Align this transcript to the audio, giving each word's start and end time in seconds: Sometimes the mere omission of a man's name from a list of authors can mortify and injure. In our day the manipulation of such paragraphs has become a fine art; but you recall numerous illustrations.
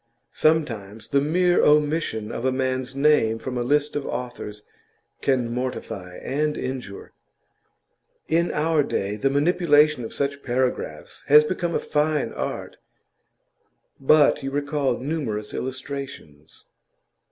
Sometimes 0.33 1.09
the 1.09 1.21
mere 1.21 1.61
omission 1.63 2.31
of 2.31 2.43
a 2.43 2.51
man's 2.51 2.95
name 2.95 3.37
from 3.37 3.55
a 3.55 3.61
list 3.61 3.95
of 3.95 4.03
authors 4.03 4.63
can 5.21 5.53
mortify 5.53 6.17
and 6.17 6.57
injure. 6.57 7.13
In 8.27 8.49
our 8.49 8.81
day 8.81 9.15
the 9.15 9.29
manipulation 9.29 10.03
of 10.03 10.11
such 10.11 10.41
paragraphs 10.41 11.23
has 11.27 11.43
become 11.43 11.75
a 11.75 11.79
fine 11.79 12.33
art; 12.33 12.77
but 13.99 14.41
you 14.41 14.49
recall 14.49 14.97
numerous 14.97 15.53
illustrations. 15.53 16.65